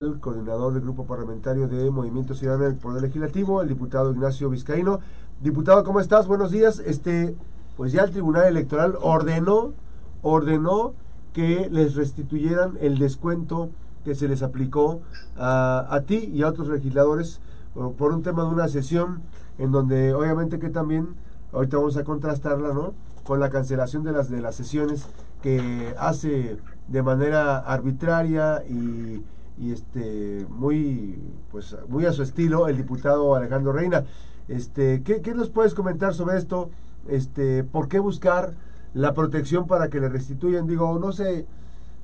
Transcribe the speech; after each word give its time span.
el 0.00 0.18
coordinador 0.18 0.72
del 0.72 0.80
grupo 0.80 1.04
parlamentario 1.04 1.68
de 1.68 1.90
Movimiento 1.90 2.34
Ciudadano 2.34 2.64
del 2.64 2.76
Poder 2.76 3.02
Legislativo, 3.02 3.60
el 3.60 3.68
diputado 3.68 4.10
Ignacio 4.10 4.48
Vizcaíno. 4.48 5.00
Diputado, 5.42 5.84
¿cómo 5.84 6.00
estás? 6.00 6.26
Buenos 6.26 6.50
días. 6.50 6.78
Este, 6.78 7.36
pues 7.76 7.92
ya 7.92 8.04
el 8.04 8.10
Tribunal 8.10 8.46
Electoral 8.46 8.96
ordenó, 9.02 9.74
ordenó 10.22 10.94
que 11.34 11.68
les 11.70 11.96
restituyeran 11.96 12.78
el 12.80 12.98
descuento 12.98 13.68
que 14.02 14.14
se 14.14 14.26
les 14.26 14.42
aplicó 14.42 15.02
a, 15.36 16.00
ti 16.06 16.30
y 16.32 16.44
a 16.44 16.48
otros 16.48 16.68
legisladores 16.68 17.42
por, 17.74 17.92
por 17.92 18.14
un 18.14 18.22
tema 18.22 18.44
de 18.44 18.48
una 18.48 18.68
sesión 18.68 19.20
en 19.58 19.70
donde 19.70 20.14
obviamente 20.14 20.58
que 20.58 20.70
también 20.70 21.08
ahorita 21.52 21.76
vamos 21.76 21.98
a 21.98 22.04
contrastarla, 22.04 22.72
¿no? 22.72 22.94
Con 23.22 23.38
la 23.38 23.50
cancelación 23.50 24.02
de 24.04 24.12
las 24.12 24.30
de 24.30 24.40
las 24.40 24.54
sesiones 24.54 25.04
que 25.42 25.94
hace 25.98 26.56
de 26.88 27.02
manera 27.02 27.58
arbitraria 27.58 28.64
y 28.66 29.22
y 29.60 29.72
este 29.72 30.46
muy 30.48 31.20
pues 31.50 31.76
muy 31.88 32.06
a 32.06 32.12
su 32.12 32.22
estilo 32.22 32.66
el 32.66 32.78
diputado 32.78 33.34
Alejandro 33.34 33.72
Reina. 33.72 34.04
Este, 34.48 35.02
¿qué, 35.02 35.20
¿qué, 35.20 35.34
nos 35.34 35.50
puedes 35.50 35.74
comentar 35.74 36.14
sobre 36.14 36.38
esto? 36.38 36.70
Este, 37.06 37.62
¿por 37.62 37.86
qué 37.86 38.00
buscar 38.00 38.54
la 38.94 39.14
protección 39.14 39.66
para 39.66 39.88
que 39.88 40.00
le 40.00 40.08
restituyan? 40.08 40.66
Digo, 40.66 40.98
no 40.98 41.12
sé, 41.12 41.46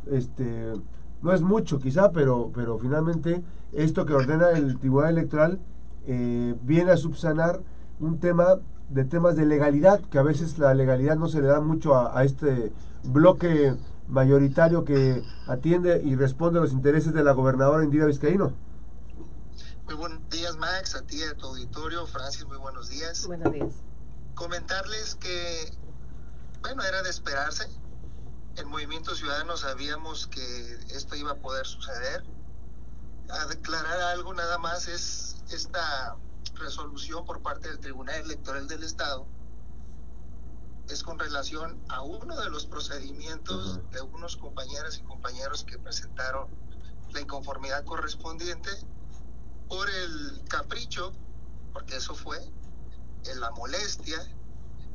este, 0.09 0.74
no 1.23 1.33
es 1.33 1.42
mucho 1.42 1.80
quizá, 1.80 2.12
pero, 2.12 2.52
pero 2.55 2.78
finalmente 2.78 3.42
esto 3.73 4.06
que 4.06 4.14
ordena 4.14 4.50
el 4.50 4.78
Tribunal 4.78 5.11
Electoral 5.11 5.59
eh, 6.06 6.55
viene 6.62 6.92
a 6.92 6.97
subsanar 6.97 7.61
un 7.98 8.20
tema 8.20 8.59
de 8.91 9.05
temas 9.05 9.34
de 9.34 9.47
legalidad, 9.47 10.00
que 10.02 10.19
a 10.19 10.23
veces 10.23 10.59
la 10.59 10.73
legalidad 10.75 11.16
no 11.16 11.27
se 11.27 11.41
le 11.41 11.48
da 11.48 11.61
mucho 11.61 11.97
a, 11.97 12.16
a 12.16 12.23
este 12.23 12.70
bloque 13.02 13.75
mayoritario 14.09 14.84
que 14.84 15.23
atiende 15.46 16.01
y 16.05 16.14
responde 16.14 16.59
a 16.59 16.62
los 16.62 16.73
intereses 16.73 17.12
de 17.12 17.24
la 17.24 17.33
gobernadora 17.33 17.84
Indira 17.84 18.06
Vizcaíno. 18.06 18.52
Muy 19.84 19.95
buenos 19.95 20.28
días, 20.30 20.56
Max, 20.56 20.95
a 20.95 21.02
ti, 21.02 21.23
a 21.23 21.34
tu 21.34 21.47
auditorio. 21.47 22.06
Francis, 22.06 22.45
muy 22.47 22.56
buenos 22.56 22.89
días. 22.89 23.27
Buenos 23.27 23.53
días. 23.53 23.72
Comentarles 24.34 25.14
que, 25.17 25.72
bueno, 26.62 26.83
era 26.83 27.03
de 27.03 27.11
esperarse. 27.11 27.69
En 28.56 28.69
Movimiento 28.69 29.14
Ciudadano 29.14 29.56
sabíamos 29.56 30.27
que 30.28 30.41
esto 30.95 31.14
iba 31.14 31.33
a 31.33 31.36
poder 31.36 31.67
suceder. 31.67 32.25
A 33.28 33.47
declarar 33.47 34.00
algo 34.00 34.34
nada 34.34 34.58
más 34.58 34.89
es 34.89 35.36
esta 35.50 36.17
resolución 36.55 37.25
por 37.25 37.42
parte 37.42 37.69
del 37.69 37.78
Tribunal 37.78 38.17
Electoral 38.23 38.67
del 38.69 38.83
Estado 38.83 39.27
es 40.89 41.03
con 41.03 41.19
relación 41.19 41.83
a 41.89 42.03
uno 42.03 42.37
de 42.41 42.51
los 42.51 42.67
procedimientos 42.67 43.77
uh 43.77 43.81
-huh. 43.81 43.91
de 43.91 44.01
unos 44.03 44.37
compañeras 44.37 44.98
y 44.98 45.03
compañeros 45.03 45.65
que 45.65 45.79
presentaron 45.79 46.48
la 47.12 47.20
inconformidad 47.20 47.84
correspondiente 47.84 48.70
por 49.69 49.89
el 49.91 50.42
capricho, 50.48 51.12
porque 51.73 51.97
eso 51.97 52.14
fue, 52.14 52.39
en 53.25 53.41
la 53.41 53.51
molestia, 53.53 54.19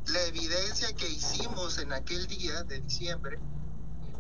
la 0.08 0.22
evidencia 0.24 0.94
que 0.96 1.10
hicimos 1.10 1.78
en 1.78 1.94
aquel 1.94 2.28
día 2.28 2.64
de 2.64 2.82
diciembre, 2.82 3.40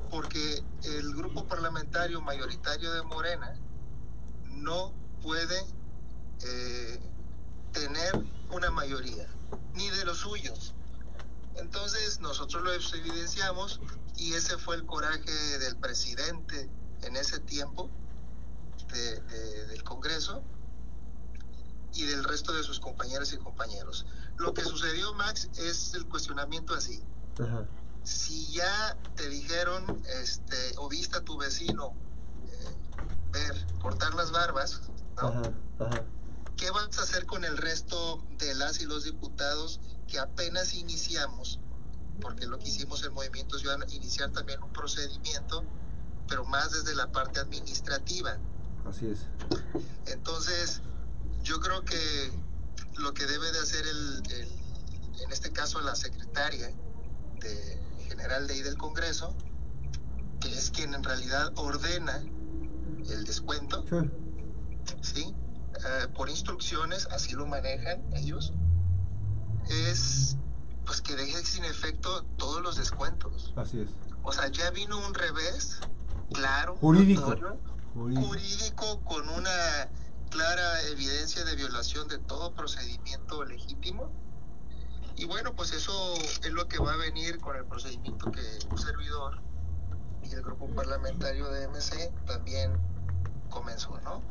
porque 0.09 0.63
el 0.83 1.15
grupo 1.15 1.47
parlamentario 1.47 2.21
mayoritario 2.21 2.91
de 2.93 3.03
Morena 3.03 3.53
no 4.45 4.93
puede 5.21 5.57
eh, 6.43 6.99
tener 7.71 8.11
una 8.51 8.69
mayoría, 8.71 9.27
ni 9.73 9.89
de 9.89 10.05
los 10.05 10.17
suyos. 10.17 10.75
Entonces 11.55 12.19
nosotros 12.19 12.63
lo 12.63 12.73
evidenciamos 12.73 13.81
y 14.15 14.33
ese 14.33 14.57
fue 14.57 14.75
el 14.75 14.85
coraje 14.85 15.31
del 15.59 15.77
presidente 15.77 16.69
en 17.01 17.15
ese 17.15 17.39
tiempo 17.39 17.89
de, 18.91 19.21
de, 19.21 19.65
del 19.67 19.83
Congreso 19.83 20.43
y 21.93 22.05
del 22.05 22.23
resto 22.23 22.53
de 22.53 22.63
sus 22.63 22.79
compañeras 22.79 23.33
y 23.33 23.37
compañeros. 23.37 24.05
Lo 24.37 24.53
que 24.53 24.63
sucedió, 24.63 25.13
Max, 25.13 25.49
es 25.57 25.93
el 25.93 26.07
cuestionamiento 26.07 26.73
así. 26.73 27.03
Ajá. 27.39 27.65
Si 28.03 28.51
ya 28.51 28.97
te 29.15 29.29
dijeron, 29.29 30.01
este, 30.21 30.73
o 30.77 30.89
viste 30.89 31.17
a 31.17 31.21
tu 31.21 31.37
vecino 31.37 31.93
eh, 32.47 32.75
ver, 33.31 33.67
cortar 33.81 34.13
las 34.15 34.31
barbas, 34.31 34.81
¿no? 35.21 35.27
Ajá, 35.27 35.41
ajá. 35.79 36.03
¿Qué 36.61 36.69
vas 36.69 36.95
a 36.99 37.01
hacer 37.01 37.25
con 37.25 37.43
el 37.43 37.57
resto 37.57 38.23
de 38.37 38.53
las 38.53 38.79
y 38.81 38.85
los 38.85 39.03
diputados 39.03 39.81
que 40.07 40.19
apenas 40.19 40.75
iniciamos? 40.75 41.59
Porque 42.21 42.45
lo 42.45 42.59
que 42.59 42.67
hicimos 42.69 43.01
el 43.03 43.09
Movimiento 43.09 43.57
Ciudadano, 43.57 43.85
iniciar 43.91 44.31
también 44.31 44.61
un 44.61 44.71
procedimiento, 44.71 45.65
pero 46.27 46.45
más 46.45 46.71
desde 46.71 46.93
la 46.93 47.11
parte 47.11 47.39
administrativa. 47.39 48.37
Así 48.85 49.07
es. 49.07 49.21
Entonces, 50.05 50.81
yo 51.41 51.59
creo 51.61 51.83
que 51.83 52.31
lo 52.97 53.11
que 53.15 53.25
debe 53.25 53.51
de 53.51 53.57
hacer 53.57 53.83
el, 53.87 54.21
el 54.31 54.47
en 55.23 55.31
este 55.31 55.51
caso 55.51 55.81
la 55.81 55.95
secretaria 55.95 56.71
de, 57.39 57.81
general 58.07 58.45
de 58.45 58.53
ahí 58.53 58.61
del 58.61 58.77
Congreso, 58.77 59.35
que 60.39 60.53
es 60.53 60.69
quien 60.69 60.93
en 60.93 61.03
realidad 61.03 61.51
ordena 61.55 62.17
el 63.09 63.23
descuento, 63.23 63.83
sí, 65.01 65.15
¿sí? 65.15 65.35
Uh, 65.81 66.11
por 66.13 66.29
instrucciones, 66.29 67.07
así 67.07 67.33
lo 67.33 67.47
manejan 67.47 68.03
ellos, 68.13 68.53
es 69.67 70.37
pues 70.85 71.01
que 71.01 71.15
dejen 71.15 71.43
sin 71.43 71.63
efecto 71.63 72.23
todos 72.37 72.61
los 72.61 72.75
descuentos. 72.75 73.53
Así 73.55 73.81
es. 73.81 73.89
O 74.23 74.31
sea, 74.31 74.47
ya 74.49 74.69
vino 74.71 74.97
un 75.05 75.13
revés, 75.13 75.79
claro, 76.33 76.75
jurídico, 76.75 77.21
notorio, 77.21 77.57
jurídico. 77.93 78.27
jurídico 78.27 79.01
con 79.01 79.27
una 79.29 79.89
clara 80.29 80.81
evidencia 80.83 81.43
de 81.45 81.55
violación 81.55 82.07
de 82.07 82.19
todo 82.19 82.53
procedimiento 82.53 83.43
legítimo. 83.43 84.11
Y 85.15 85.25
bueno, 85.25 85.53
pues 85.55 85.71
eso 85.73 86.15
es 86.15 86.51
lo 86.51 86.67
que 86.67 86.79
va 86.79 86.93
a 86.93 86.97
venir 86.97 87.39
con 87.39 87.55
el 87.55 87.65
procedimiento 87.65 88.31
que 88.31 88.41
un 88.69 88.77
servidor 88.77 89.41
y 90.23 90.33
el 90.33 90.41
grupo 90.41 90.67
parlamentario 90.75 91.49
de 91.49 91.67
MC 91.67 92.11
también 92.25 92.73
comenzó, 93.49 93.99
¿no? 94.01 94.21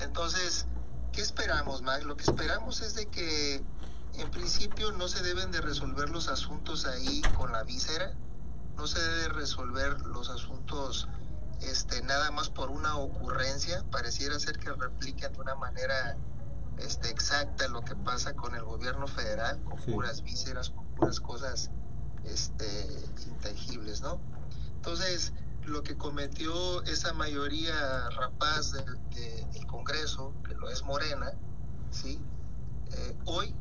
Entonces, 0.00 0.66
¿qué 1.12 1.20
esperamos, 1.20 1.82
Mag? 1.82 2.02
Lo 2.04 2.16
que 2.16 2.24
esperamos 2.24 2.80
es 2.80 2.94
de 2.94 3.06
que 3.06 3.62
en 4.14 4.30
principio 4.30 4.92
no 4.92 5.08
se 5.08 5.22
deben 5.22 5.50
de 5.52 5.60
resolver 5.60 6.10
los 6.10 6.28
asuntos 6.28 6.86
ahí 6.86 7.22
con 7.36 7.52
la 7.52 7.62
víscera, 7.62 8.12
no 8.76 8.86
se 8.86 9.00
debe 9.00 9.28
resolver 9.28 10.00
los 10.06 10.30
asuntos 10.30 11.08
este, 11.60 12.02
nada 12.02 12.30
más 12.30 12.48
por 12.48 12.70
una 12.70 12.96
ocurrencia, 12.96 13.84
pareciera 13.90 14.38
ser 14.40 14.58
que 14.58 14.72
replican 14.72 15.32
de 15.32 15.40
una 15.40 15.54
manera 15.54 16.16
este, 16.78 17.10
exacta 17.10 17.68
lo 17.68 17.82
que 17.82 17.94
pasa 17.94 18.34
con 18.34 18.54
el 18.54 18.64
gobierno 18.64 19.06
federal, 19.06 19.62
con 19.64 19.78
sí. 19.80 19.92
puras 19.92 20.22
vísceras, 20.22 20.70
con 20.70 20.86
puras 20.94 21.20
cosas 21.20 21.70
este, 22.24 22.66
intangibles, 23.26 24.00
¿no? 24.00 24.20
Entonces, 24.76 25.32
lo 25.66 25.82
que 25.82 25.96
cometió 25.96 26.82
esa 26.84 27.12
mayoría 27.12 28.10
rapaz 28.10 28.72
del, 28.72 28.84
de, 29.10 29.46
del 29.52 29.66
Congreso, 29.66 30.32
que 30.46 30.54
lo 30.54 30.68
es 30.68 30.82
Morena, 30.84 31.32
¿sí? 31.90 32.20
Eh, 32.92 33.16
hoy 33.24 33.54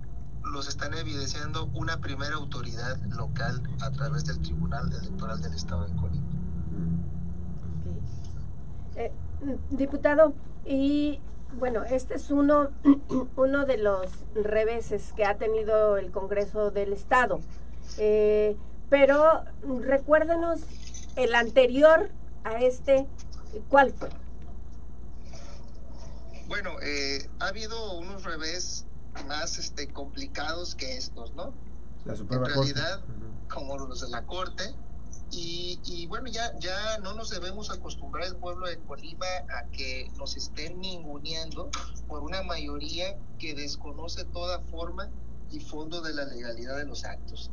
los 0.43 0.67
están 0.67 0.93
evidenciando 0.93 1.65
una 1.73 2.01
primera 2.01 2.35
autoridad 2.35 2.97
local 3.09 3.61
a 3.81 3.91
través 3.91 4.25
del 4.25 4.39
Tribunal 4.39 4.91
Electoral 4.91 5.41
del 5.41 5.53
Estado 5.53 5.87
de 5.87 5.95
Colima. 5.95 6.27
Eh, 8.95 9.11
diputado, 9.69 10.33
y 10.65 11.19
bueno, 11.59 11.83
este 11.83 12.15
es 12.15 12.31
uno, 12.31 12.69
uno 13.35 13.65
de 13.65 13.77
los 13.77 14.09
reveses 14.33 15.13
que 15.13 15.25
ha 15.25 15.37
tenido 15.37 15.97
el 15.97 16.11
Congreso 16.11 16.71
del 16.71 16.93
Estado. 16.93 17.39
Eh, 17.97 18.57
pero 18.89 19.43
recuérdenos 19.83 20.61
el 21.15 21.35
anterior 21.35 22.09
a 22.43 22.61
este, 22.61 23.07
¿cuál 23.69 23.91
fue? 23.93 24.09
Bueno, 26.47 26.71
eh, 26.81 27.29
ha 27.39 27.47
habido 27.47 27.93
unos 27.93 28.23
revés 28.23 28.85
más 29.27 29.57
este, 29.57 29.87
complicados 29.87 30.75
que 30.75 30.97
estos, 30.97 31.33
¿no? 31.33 31.53
La 32.05 32.15
Suprema 32.15 32.47
en 32.47 32.53
realidad, 32.53 32.99
Corte. 32.99 33.53
Como 33.53 33.77
los 33.77 34.01
de 34.01 34.09
la 34.09 34.25
Corte. 34.25 34.75
Y, 35.31 35.79
y, 35.85 36.07
bueno, 36.07 36.27
ya, 36.27 36.51
ya 36.59 36.97
no 36.97 37.13
nos 37.13 37.29
debemos 37.29 37.69
acostumbrar 37.69 38.27
el 38.27 38.35
pueblo 38.35 38.67
de 38.67 38.77
Colima 38.79 39.25
a 39.49 39.63
que 39.71 40.11
nos 40.17 40.35
estén 40.35 40.81
ninguneando 40.81 41.69
por 42.09 42.21
una 42.21 42.43
mayoría 42.43 43.17
que 43.39 43.53
desconoce 43.53 44.25
toda 44.25 44.59
forma 44.59 45.09
y 45.49 45.61
fondo 45.61 46.01
de 46.01 46.13
la 46.13 46.25
legalidad 46.25 46.75
de 46.75 46.85
los 46.85 47.05
actos. 47.05 47.49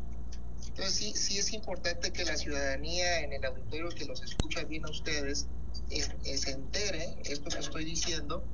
Entonces 0.69 0.95
sí, 0.95 1.13
sí 1.15 1.39
es 1.39 1.53
importante 1.53 2.13
que 2.13 2.25
la 2.25 2.37
ciudadanía 2.37 3.21
en 3.21 3.33
el 3.33 3.45
auditorio 3.45 3.89
que 3.91 4.05
los 4.05 4.23
escucha 4.23 4.65
bien 4.65 4.85
a 4.87 4.91
ustedes 4.91 5.47
es, 5.91 6.11
es, 6.25 6.43
se 6.43 6.53
entere 6.53 7.17
esto 7.25 7.51
que 7.51 7.59
estoy 7.59 7.85
diciendo, 7.85 8.45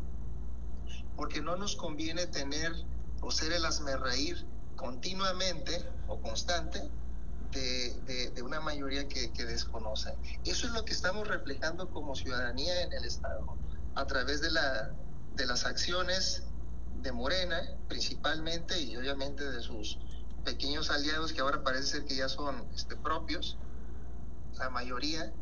porque 1.16 1.40
no 1.40 1.56
nos 1.56 1.76
conviene 1.76 2.26
tener 2.26 2.72
o 3.20 3.31
ser 3.31 3.52
el 3.52 3.64
reír 4.00 4.46
continuamente 4.76 5.84
o 6.08 6.20
constante 6.20 6.82
de, 7.52 7.94
de, 8.06 8.31
de, 8.31 8.43
una 8.43 8.61
mayoría 8.61 9.06
que, 9.08 9.32
que 9.32 9.44
desconoce. 9.44 10.14
Eso 10.44 10.66
es 10.66 10.72
lo 10.72 10.84
que 10.84 10.93
estamos 10.93 11.28
reflejando 11.28 11.88
como 11.90 12.14
ciudadanía 12.16 12.82
en 12.82 12.93
el 12.93 13.05
Estado. 13.05 13.44
a 13.94 14.06
través 14.06 14.40
de, 14.40 14.50
la, 14.50 14.90
de 15.37 15.46
las 15.46 15.64
acciones 15.64 16.43
de 17.02 17.12
Morena, 17.12 17.62
principalmente, 17.88 18.81
y 18.81 18.96
obviamente 18.96 19.44
de 19.44 19.62
sus 19.62 19.99
pequeños 20.44 20.91
aliados 20.91 21.32
que 21.32 21.41
ahora 21.41 21.62
parece 21.62 21.87
ser 21.87 22.05
que 22.05 22.17
ya 22.17 22.29
son 22.29 22.64
este, 22.75 22.96
propios, 22.96 23.56
la 24.58 24.70
mayoría, 24.70 25.32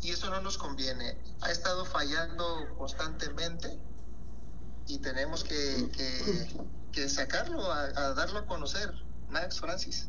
y 0.00 0.10
eso 0.10 0.30
no 0.30 0.40
nos 0.40 0.58
conviene. 0.58 1.16
Ha 1.42 1.50
estado 1.50 1.84
fallando 1.84 2.44
constantemente 2.76 3.78
y 4.86 4.98
tenemos 4.98 5.44
que, 5.44 5.88
que, 6.92 7.08
sacarlo, 7.08 7.70
a, 7.70 8.14
darlo 8.14 8.40
a 8.40 8.46
conocer. 8.46 8.92
Max 9.30 9.60
Francis. 9.60 10.08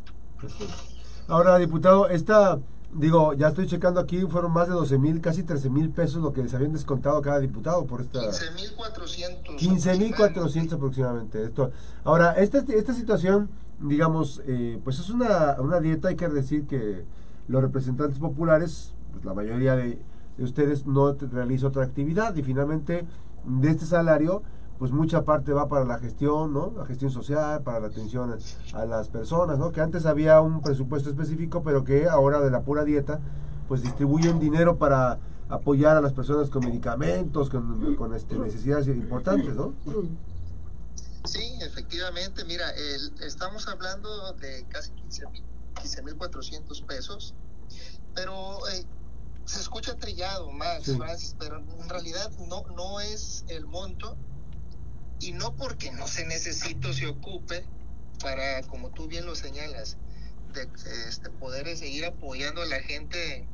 Ahora, 1.27 1.57
diputado, 1.57 2.09
esta, 2.09 2.59
digo, 2.91 3.33
ya 3.33 3.49
estoy 3.49 3.67
checando 3.67 3.99
aquí, 3.99 4.21
fueron 4.23 4.51
más 4.51 4.67
de 4.67 4.73
12 4.73 4.97
mil, 4.97 5.21
casi 5.21 5.43
13 5.43 5.69
mil 5.69 5.89
pesos 5.91 6.21
lo 6.21 6.33
que 6.33 6.43
les 6.43 6.53
habían 6.53 6.73
descontado 6.73 7.21
cada 7.21 7.39
diputado 7.39 7.85
por 7.85 8.01
esta... 8.01 8.19
15 8.19 8.51
mil 8.51 8.73
400. 8.73 9.55
15 9.55 9.97
mil 9.97 10.15
400 10.15 10.73
aproximadamente. 10.73 11.43
Esto. 11.43 11.71
Ahora, 12.03 12.33
esta, 12.33 12.59
esta 12.67 12.93
situación, 12.93 13.49
digamos, 13.79 14.41
eh, 14.45 14.79
pues 14.83 14.99
es 14.99 15.09
una, 15.09 15.57
una 15.59 15.79
dieta, 15.79 16.09
hay 16.09 16.15
que 16.15 16.29
decir 16.29 16.65
que 16.67 17.05
los 17.47 17.61
representantes 17.61 18.19
populares, 18.19 18.93
pues 19.11 19.25
la 19.25 19.33
mayoría 19.33 19.75
de, 19.75 19.99
de 20.37 20.43
ustedes 20.43 20.85
no 20.85 21.13
realiza 21.13 21.67
otra 21.67 21.83
actividad 21.83 22.35
y 22.35 22.43
finalmente 22.43 23.05
de 23.45 23.69
este 23.69 23.85
salario 23.85 24.41
pues 24.79 24.91
mucha 24.91 25.23
parte 25.23 25.53
va 25.53 25.67
para 25.69 25.85
la 25.85 25.97
gestión, 25.97 26.53
¿no? 26.53 26.73
La 26.75 26.85
gestión 26.85 27.11
social, 27.11 27.61
para 27.61 27.79
la 27.79 27.87
atención 27.87 28.35
a 28.73 28.85
las 28.85 29.07
personas, 29.07 29.57
¿no? 29.57 29.71
Que 29.71 29.81
antes 29.81 30.05
había 30.05 30.41
un 30.41 30.61
presupuesto 30.61 31.09
específico, 31.09 31.63
pero 31.63 31.83
que 31.83 32.09
ahora 32.09 32.41
de 32.41 32.51
la 32.51 32.63
pura 32.63 32.83
dieta, 32.83 33.19
pues 33.67 33.81
distribuyen 33.81 34.39
dinero 34.39 34.77
para 34.77 35.19
apoyar 35.47 35.95
a 35.95 36.01
las 36.01 36.13
personas 36.13 36.49
con 36.49 36.65
medicamentos, 36.65 37.49
con, 37.49 37.95
con 37.95 38.13
este, 38.13 38.37
necesidades 38.37 38.87
importantes, 38.87 39.55
¿no? 39.55 39.73
Sí, 41.93 41.99
efectivamente, 41.99 42.43
mira, 42.45 42.71
estamos 43.21 43.67
hablando 43.67 44.33
de 44.33 44.65
casi 44.69 44.91
15.400 44.93 46.85
pesos, 46.87 47.35
pero 48.15 48.67
eh, 48.69 48.83
se 49.45 49.59
escucha 49.59 49.95
trillado 49.99 50.49
más, 50.51 50.85
Francis, 50.85 51.35
pero 51.37 51.57
en 51.57 51.89
realidad 51.89 52.31
no, 52.47 52.63
no 52.75 52.99
es 52.99 53.45
el 53.47 53.67
monto 53.67 54.17
y 55.19 55.33
no 55.33 55.55
porque 55.55 55.91
no 55.91 56.07
se 56.07 56.25
necesite 56.25 56.87
o 56.87 56.93
se 56.93 57.05
ocupe 57.05 57.63
para, 58.19 58.63
como 58.63 58.89
tú 58.89 59.07
bien 59.07 59.27
lo 59.27 59.35
señalas, 59.35 59.97
de 60.53 60.67
este, 61.07 61.29
poder 61.29 61.77
seguir 61.77 62.05
apoyando 62.05 62.63
a 62.63 62.65
la 62.65 62.81
gente 62.81 63.47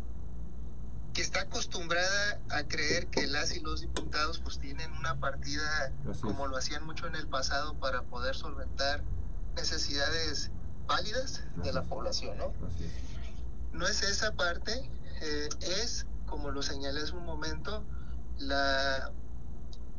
que 1.19 1.23
está 1.23 1.41
acostumbrada 1.41 2.39
a 2.49 2.63
creer 2.63 3.07
que 3.07 3.27
las 3.27 3.53
y 3.53 3.59
los 3.59 3.81
diputados 3.81 4.39
pues 4.39 4.57
tienen 4.57 4.89
una 4.93 5.19
partida 5.19 5.91
como 6.21 6.47
lo 6.47 6.55
hacían 6.55 6.85
mucho 6.85 7.07
en 7.07 7.15
el 7.17 7.27
pasado 7.27 7.77
para 7.77 8.03
poder 8.03 8.37
solventar 8.37 9.03
necesidades 9.53 10.49
válidas 10.87 11.43
de 11.57 11.73
la 11.73 11.83
población, 11.83 12.37
¿no? 12.37 12.53
No 13.73 13.85
es 13.85 14.01
esa 14.01 14.31
parte, 14.31 14.89
eh, 15.21 15.49
es, 15.59 16.05
como 16.25 16.51
lo 16.51 16.61
señalé 16.61 17.01
hace 17.01 17.11
un 17.11 17.25
momento, 17.25 17.83
la 18.37 19.11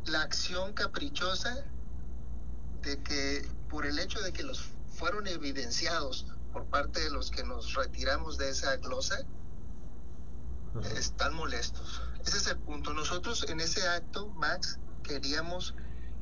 la 0.06 0.23
acción 0.23 0.73
caprichosa 0.73 1.55
de 2.81 2.99
que 3.02 3.46
por 3.69 3.84
el 3.84 3.99
hecho 3.99 4.23
de 4.23 4.32
que 4.32 4.43
los 4.43 4.70
fueron 4.88 5.26
evidenciados 5.26 6.25
por 6.55 6.64
parte 6.64 6.99
de 7.00 7.11
los 7.11 7.31
que 7.31 7.44
nos 7.44 7.75
retiramos 7.75 8.38
de 8.38 8.49
esa 8.49 8.75
glosa, 8.78 9.19
están 10.96 11.34
molestos. 11.34 12.02
Ese 12.25 12.37
es 12.37 12.46
el 12.49 12.58
punto. 12.58 12.93
Nosotros 12.94 13.46
en 13.49 13.61
ese 13.61 13.87
acto, 13.88 14.28
Max, 14.28 14.78
queríamos 15.02 15.75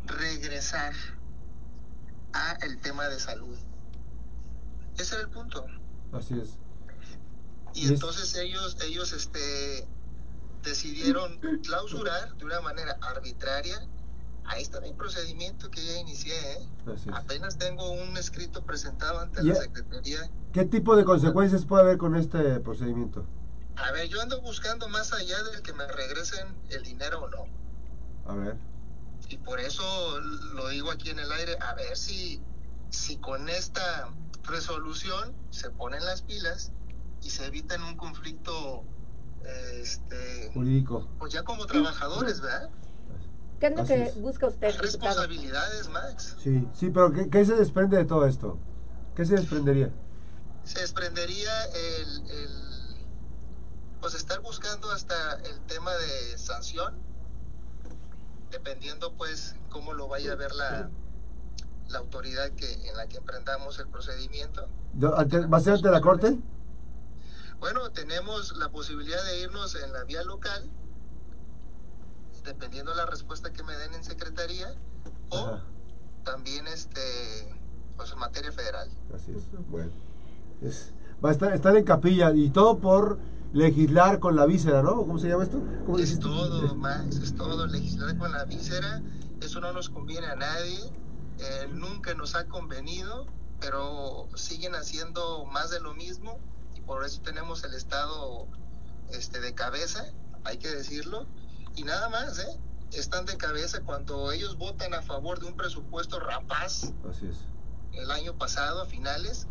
regresar 0.06 0.94
a 2.32 2.52
el 2.62 2.80
tema 2.80 3.08
de 3.08 3.18
salud. 3.18 3.58
Ese 4.96 5.14
era 5.14 5.24
el 5.24 5.30
punto. 5.30 5.66
Así 6.12 6.38
es. 6.38 6.56
Y, 7.74 7.88
entonces 7.88 8.34
ellos, 8.36 8.76
ellos, 8.82 9.12
este, 9.12 9.86
decidieron 10.62 11.38
clausurar 11.62 12.34
de 12.36 12.44
una 12.44 12.60
manera 12.60 12.98
arbitraria. 13.00 13.86
Ahí 14.44 14.62
está 14.62 14.80
mi 14.80 14.92
procedimiento 14.94 15.70
que 15.70 15.84
ya 15.84 15.98
inicié. 15.98 16.32
¿eh? 16.52 16.68
Apenas 17.12 17.58
tengo 17.58 17.90
un 17.90 18.16
escrito 18.16 18.64
presentado 18.64 19.20
ante 19.20 19.42
la 19.42 19.54
Secretaría. 19.54 20.30
¿Qué 20.52 20.64
tipo 20.64 20.96
de 20.96 21.04
consecuencias 21.04 21.66
puede 21.66 21.82
haber 21.82 21.98
con 21.98 22.16
este 22.16 22.58
procedimiento? 22.60 23.26
A 23.84 23.92
ver, 23.92 24.08
yo 24.08 24.20
ando 24.20 24.40
buscando 24.40 24.88
más 24.88 25.12
allá 25.12 25.42
de 25.42 25.62
que 25.62 25.72
me 25.72 25.86
regresen 25.86 26.46
el 26.70 26.82
dinero 26.82 27.22
o 27.22 27.28
no. 27.28 27.46
A 28.26 28.34
ver. 28.34 28.56
Y 29.28 29.36
por 29.38 29.60
eso 29.60 30.20
lo 30.54 30.68
digo 30.68 30.90
aquí 30.90 31.10
en 31.10 31.18
el 31.18 31.30
aire, 31.30 31.56
a 31.60 31.74
ver 31.74 31.96
si, 31.96 32.40
si 32.90 33.16
con 33.18 33.48
esta 33.48 34.10
resolución 34.44 35.34
se 35.50 35.70
ponen 35.70 36.04
las 36.04 36.22
pilas 36.22 36.72
y 37.22 37.30
se 37.30 37.46
evitan 37.46 37.82
un 37.82 37.96
conflicto 37.96 38.84
este, 39.80 40.50
jurídico. 40.52 41.08
Pues 41.18 41.32
ya 41.32 41.42
como 41.42 41.66
trabajadores, 41.66 42.40
¿verdad? 42.40 42.70
¿Qué 43.60 43.66
es 43.66 43.76
lo 43.76 43.84
que 43.84 44.12
busca 44.20 44.46
usted? 44.46 44.78
Responsabilidades, 44.78 45.88
Max. 45.88 46.36
Sí, 46.42 46.66
sí, 46.74 46.90
pero 46.90 47.12
¿qué, 47.12 47.44
se 47.44 47.54
desprende 47.54 47.96
de 47.96 48.04
todo 48.04 48.24
esto? 48.26 48.58
¿Qué 49.16 49.24
se 49.24 49.34
desprendería? 49.34 49.90
Se 50.64 50.80
desprendería 50.80 51.64
el, 51.64 52.30
el, 52.30 52.77
pues 54.00 54.14
estar 54.14 54.40
buscando 54.40 54.90
hasta 54.90 55.34
el 55.34 55.60
tema 55.66 55.92
de 55.94 56.38
sanción, 56.38 56.94
dependiendo 58.50 59.12
pues 59.14 59.56
cómo 59.70 59.92
lo 59.92 60.08
vaya 60.08 60.32
a 60.32 60.36
ver 60.36 60.52
la, 60.54 60.90
la 61.88 61.98
autoridad 61.98 62.50
que 62.50 62.88
en 62.88 62.96
la 62.96 63.06
que 63.06 63.18
emprendamos 63.18 63.78
el 63.78 63.88
procedimiento. 63.88 64.68
¿Va 65.02 65.56
a 65.56 65.60
ser 65.60 65.74
ante 65.74 65.90
la 65.90 66.00
corte? 66.00 66.38
Bueno, 67.60 67.90
tenemos 67.90 68.56
la 68.56 68.68
posibilidad 68.70 69.22
de 69.24 69.40
irnos 69.40 69.74
en 69.74 69.92
la 69.92 70.04
vía 70.04 70.22
local, 70.22 70.70
dependiendo 72.44 72.92
de 72.92 72.98
la 72.98 73.06
respuesta 73.06 73.52
que 73.52 73.62
me 73.64 73.76
den 73.76 73.94
en 73.94 74.04
secretaría, 74.04 74.74
o 75.30 75.58
también 76.24 76.68
este, 76.68 77.00
pues 77.96 78.12
en 78.12 78.18
materia 78.18 78.52
federal. 78.52 78.88
Así 79.12 79.32
es. 79.32 79.44
Bueno, 79.68 79.90
va 81.24 81.30
a 81.30 81.32
estar, 81.32 81.52
estar 81.52 81.76
en 81.76 81.84
capilla 81.84 82.30
y 82.32 82.50
todo 82.50 82.78
por 82.78 83.18
legislar 83.52 84.18
con 84.18 84.36
la 84.36 84.46
víscera, 84.46 84.82
¿no? 84.82 84.96
¿Cómo 84.96 85.18
se 85.18 85.28
llama 85.28 85.44
esto? 85.44 85.62
es 85.98 86.18
todo, 86.18 86.74
Max, 86.74 87.16
es 87.16 87.34
todo, 87.34 87.66
legislar 87.66 88.16
con 88.18 88.32
la 88.32 88.44
víscera, 88.44 89.02
eso 89.40 89.60
no 89.60 89.72
nos 89.72 89.88
conviene 89.88 90.26
a 90.26 90.36
nadie, 90.36 90.78
eh, 91.38 91.68
nunca 91.72 92.14
nos 92.14 92.34
ha 92.34 92.46
convenido, 92.46 93.26
pero 93.60 94.28
siguen 94.34 94.74
haciendo 94.74 95.44
más 95.46 95.70
de 95.70 95.80
lo 95.80 95.94
mismo 95.94 96.38
por 96.88 97.04
eso 97.04 97.20
tenemos 97.20 97.62
el 97.64 97.74
Estado 97.74 98.48
este, 99.10 99.40
de 99.40 99.54
cabeza, 99.54 100.06
hay 100.44 100.56
que 100.56 100.68
decirlo, 100.68 101.26
y 101.76 101.82
nada 101.82 102.08
más, 102.08 102.38
¿eh? 102.38 102.58
Están 102.92 103.26
de 103.26 103.36
cabeza 103.36 103.82
cuando 103.82 104.32
ellos 104.32 104.56
votan 104.56 104.94
a 104.94 105.02
favor 105.02 105.38
de 105.38 105.46
un 105.46 105.54
presupuesto 105.54 106.18
rapaz. 106.18 106.94
Así 107.08 107.26
es. 107.26 107.36
El 107.92 108.10
año 108.10 108.38
pasado, 108.38 108.80
a 108.80 108.86
finales, 108.86 109.46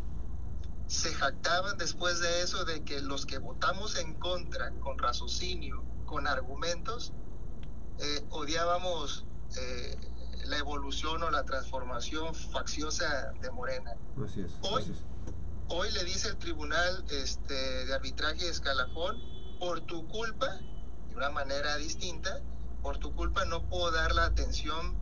se 0.87 1.13
jactaban 1.13 1.77
después 1.77 2.19
de 2.19 2.41
eso 2.41 2.63
de 2.65 2.83
que 2.83 3.01
los 3.01 3.25
que 3.25 3.37
votamos 3.37 3.97
en 3.97 4.13
contra, 4.15 4.71
con 4.79 4.97
raciocinio, 4.97 5.83
con 6.05 6.27
argumentos, 6.27 7.13
eh, 7.99 8.25
odiábamos 8.29 9.25
eh, 9.57 9.97
la 10.45 10.57
evolución 10.57 11.23
o 11.23 11.31
la 11.31 11.43
transformación 11.43 12.33
facciosa 12.33 13.33
de 13.41 13.51
Morena. 13.51 13.95
Así 14.23 14.41
es. 14.41 14.53
Hoy, 14.61 14.95
hoy 15.67 15.91
le 15.91 16.03
dice 16.05 16.29
el 16.29 16.37
tribunal 16.37 17.03
este, 17.09 17.85
de 17.85 17.93
arbitraje 17.93 18.45
de 18.45 18.51
escalafón, 18.51 19.17
por 19.59 19.81
tu 19.81 20.07
culpa, 20.07 20.47
de 21.09 21.15
una 21.15 21.31
manera 21.31 21.75
distinta, 21.77 22.41
por 22.81 22.97
tu 22.97 23.13
culpa 23.13 23.43
no 23.45 23.67
puedo 23.67 23.91
dar 23.91 24.13
la 24.13 24.25
atención 24.25 24.95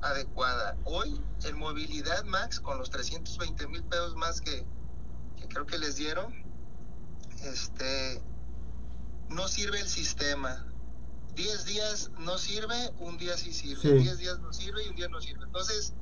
adecuada. 0.00 0.76
Hoy, 0.84 1.20
en 1.44 1.58
movilidad 1.58 2.24
max, 2.24 2.60
con 2.60 2.78
los 2.78 2.88
320 2.90 3.66
mil 3.68 3.82
pesos 3.84 4.14
más 4.16 4.40
que, 4.40 4.66
creo 5.48 5.66
que 5.66 5.78
les 5.78 5.96
dieron, 5.96 6.32
este, 7.44 8.22
no 9.28 9.48
sirve 9.48 9.80
el 9.80 9.88
sistema. 9.88 10.66
10 11.34 11.64
días 11.66 12.10
no 12.18 12.38
sirve, 12.38 12.92
un 12.98 13.18
día 13.18 13.36
sí 13.36 13.52
sirve. 13.52 14.00
10 14.00 14.18
días 14.18 14.38
no 14.40 14.52
sirve 14.52 14.84
y 14.84 14.88
un 14.88 14.96
día 14.96 15.08
no 15.08 15.20
sirve. 15.20 15.44
Entonces, 15.44 15.92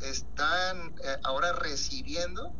están 0.00 0.94
eh, 1.04 1.18
ahora 1.22 1.52
recibiendo 1.52 2.52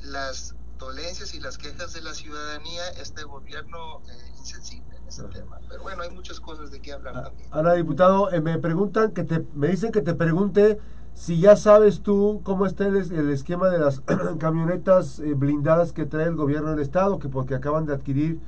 las 0.00 0.54
dolencias 0.78 1.34
y 1.34 1.40
las 1.40 1.58
quejas 1.58 1.92
de 1.92 2.02
la 2.02 2.14
ciudadanía, 2.14 2.88
este 3.00 3.24
gobierno 3.24 4.02
eh, 4.08 4.32
insensible 4.38 4.96
en 4.96 5.08
ese 5.08 5.24
tema. 5.24 5.58
Pero 5.68 5.82
bueno, 5.82 6.02
hay 6.02 6.10
muchas 6.10 6.40
cosas 6.40 6.70
de 6.70 6.80
qué 6.80 6.92
hablar 6.92 7.16
ah, 7.16 7.22
también. 7.24 7.48
Ahora, 7.52 7.74
diputado, 7.74 8.32
eh, 8.32 8.40
me 8.40 8.58
preguntan 8.58 9.12
que 9.12 9.24
te, 9.24 9.44
me 9.54 9.68
dicen 9.68 9.92
que 9.92 10.02
te 10.02 10.14
pregunte 10.14 10.78
si 11.18 11.40
ya 11.40 11.56
sabes 11.56 12.02
tú 12.02 12.40
cómo 12.44 12.64
está 12.64 12.86
el, 12.86 13.30
esquema 13.30 13.68
de 13.70 13.78
las 13.80 14.02
camionetas 14.38 15.18
eh, 15.18 15.34
blindadas 15.34 15.92
que 15.92 16.06
trae 16.06 16.26
el 16.26 16.36
gobierno 16.36 16.70
del 16.70 16.78
estado, 16.78 17.18
que 17.18 17.28
porque 17.28 17.56
acaban 17.56 17.86
de 17.86 17.94
adquirir 17.94 18.38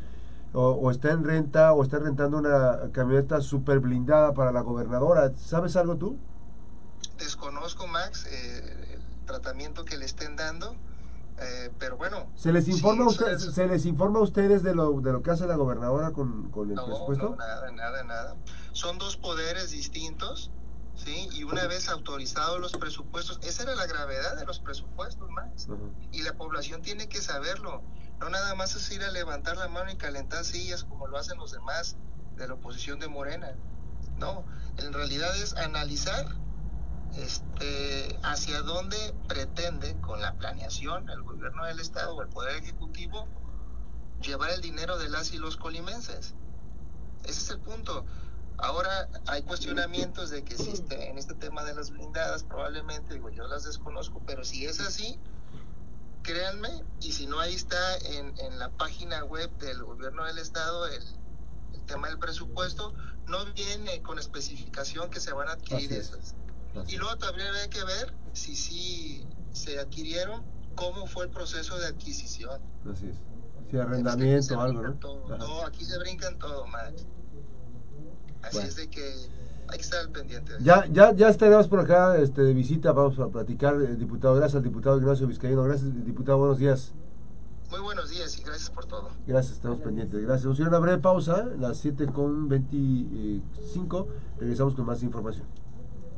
o, 0.52 0.90
está 0.90 1.10
en 1.10 1.24
renta 1.24 1.72
o 1.72 1.82
está 1.82 1.98
rentando 1.98 2.38
una 2.38 2.92
camioneta 2.92 3.40
super 3.40 3.80
blindada 3.80 4.34
para 4.34 4.52
la 4.52 4.60
gobernadora. 4.60 5.32
¿Sabes 5.34 5.74
algo 5.74 5.96
tú? 5.96 6.16
Desconozco, 7.18 7.88
Max, 7.88 8.26
eh, 8.26 8.94
el 8.94 9.26
tratamiento 9.26 9.84
que 9.84 9.96
le 9.96 10.04
estén 10.04 10.36
dando. 10.36 10.76
Eh, 11.40 11.72
pero 11.78 11.96
bueno. 11.96 12.28
¿Se 12.36 12.52
les 12.52 12.68
informa, 12.68 13.10
¿se 13.10 13.66
les 13.66 13.84
informa 13.84 14.20
a 14.20 14.22
ustedes 14.22 14.62
de 14.62 14.74
lo, 14.74 15.00
de 15.00 15.12
lo 15.12 15.22
que 15.22 15.30
hace 15.32 15.46
la 15.46 15.56
gobernadora 15.56 16.12
con, 16.12 16.50
con 16.50 16.70
el 16.70 16.76
presupuesto? 16.76 17.30
No, 17.30 17.36
nada, 17.36 17.70
nada, 17.72 18.04
nada. 18.04 18.36
Son 18.72 18.98
dos 18.98 19.16
poderes 19.16 19.70
distintos, 19.70 20.50
¿sí? 21.04 21.28
Y 21.32 21.44
una 21.44 21.66
vez 21.66 21.88
autorizados 21.88 22.60
los 22.60 22.72
presupuestos, 22.72 23.40
esa 23.42 23.64
era 23.64 23.74
la 23.74 23.86
gravedad 23.86 24.36
de 24.36 24.44
los 24.44 24.60
presupuestos, 24.60 25.28
Max. 25.30 25.68
Y 26.12 26.22
la 26.22 26.34
población 26.34 26.82
tiene 26.82 27.08
que 27.08 27.20
saberlo. 27.20 27.82
No 28.18 28.28
nada 28.28 28.54
más 28.54 28.74
es 28.74 28.90
ir 28.90 29.02
a 29.02 29.10
levantar 29.10 29.56
la 29.56 29.68
mano 29.68 29.90
y 29.90 29.96
calentar 29.96 30.44
sillas 30.44 30.84
como 30.84 31.06
lo 31.06 31.16
hacen 31.16 31.38
los 31.38 31.52
demás 31.52 31.96
de 32.36 32.48
la 32.48 32.54
oposición 32.54 32.98
de 32.98 33.08
Morena. 33.08 33.54
No, 34.18 34.44
en 34.76 34.92
realidad 34.92 35.34
es 35.36 35.56
analizar 35.56 36.26
este, 37.16 38.18
hacia 38.22 38.62
dónde 38.62 38.96
pretende 39.26 39.98
con 40.00 40.20
la 40.20 40.34
planeación 40.34 41.08
el 41.08 41.22
gobierno 41.22 41.64
del 41.64 41.80
estado 41.80 42.14
o 42.14 42.22
el 42.22 42.28
poder 42.28 42.56
ejecutivo 42.56 43.26
llevar 44.20 44.50
el 44.50 44.60
dinero 44.60 44.98
de 44.98 45.08
las 45.08 45.32
y 45.32 45.38
los 45.38 45.56
colimenses. 45.56 46.34
Ese 47.24 47.40
es 47.40 47.50
el 47.50 47.60
punto. 47.60 48.04
Ahora 48.62 49.08
hay 49.26 49.42
cuestionamientos 49.42 50.30
de 50.30 50.44
que 50.44 50.54
existe 50.54 51.08
en 51.08 51.18
este 51.18 51.34
tema 51.34 51.64
de 51.64 51.74
las 51.74 51.90
blindadas, 51.90 52.44
probablemente, 52.44 53.14
digo, 53.14 53.30
yo 53.30 53.46
las 53.46 53.64
desconozco, 53.64 54.20
pero 54.26 54.44
si 54.44 54.66
es 54.66 54.80
así, 54.80 55.18
créanme, 56.22 56.84
y 57.00 57.12
si 57.12 57.26
no, 57.26 57.40
ahí 57.40 57.54
está 57.54 57.96
en, 57.98 58.38
en 58.38 58.58
la 58.58 58.70
página 58.70 59.24
web 59.24 59.50
del 59.58 59.82
gobierno 59.82 60.24
del 60.24 60.38
estado 60.38 60.86
el, 60.86 61.02
el, 61.74 61.80
tema 61.86 62.08
del 62.08 62.18
presupuesto, 62.18 62.94
no 63.26 63.44
viene 63.54 64.02
con 64.02 64.18
especificación 64.18 65.10
que 65.10 65.20
se 65.20 65.32
van 65.32 65.48
a 65.48 65.52
adquirir 65.52 65.92
esas. 65.92 66.34
Y 66.86 66.98
luego 66.98 67.16
también 67.16 67.48
hay 67.54 67.68
que 67.68 67.82
ver 67.82 68.14
si 68.32 68.54
sí 68.54 69.26
se 69.52 69.80
adquirieron, 69.80 70.44
cómo 70.76 71.06
fue 71.06 71.24
el 71.24 71.30
proceso 71.30 71.78
de 71.78 71.86
adquisición. 71.86 72.60
Así 72.90 73.08
es. 73.08 73.16
Si 73.70 73.76
arrendamiento 73.76 74.58
o 74.58 74.60
algo, 74.60 74.82
¿no? 74.82 75.36
No, 75.36 75.62
aquí 75.64 75.84
se 75.84 75.98
brincan 75.98 76.38
todo, 76.38 76.66
Max. 76.66 77.06
Así 78.42 78.58
es 78.58 78.76
de 78.76 78.88
que 78.88 79.02
hay 79.68 79.76
que 79.76 79.84
estar 79.84 80.00
al 80.00 80.10
pendiente. 80.10 80.52
Ya, 80.60 80.86
ya, 80.90 81.12
ya 81.14 81.28
estaremos 81.28 81.68
por 81.68 81.80
acá 81.80 82.16
este, 82.18 82.42
de 82.42 82.54
visita, 82.54 82.92
vamos 82.92 83.18
a 83.18 83.28
platicar, 83.28 83.80
eh, 83.80 83.96
diputado. 83.96 84.34
Gracias 84.34 84.56
al 84.56 84.64
diputado 84.64 84.98
Ignacio 84.98 85.26
Vizcaíno. 85.26 85.62
Gracias, 85.62 85.92
diputado, 86.04 86.38
buenos 86.38 86.58
días. 86.58 86.92
Muy 87.70 87.80
buenos 87.80 88.10
días 88.10 88.36
y 88.36 88.42
gracias 88.42 88.70
por 88.70 88.86
todo. 88.86 89.10
Gracias, 89.26 89.54
estamos 89.54 89.78
pendientes. 89.78 90.20
Gracias. 90.20 90.44
Vamos 90.44 90.60
a 90.60 90.68
una 90.68 90.78
breve 90.80 90.98
pausa, 90.98 91.44
las 91.58 91.76
7 91.78 92.06
con 92.06 92.48
25. 92.48 94.08
Regresamos 94.40 94.74
con 94.74 94.86
más 94.86 95.02
información. 95.04 95.46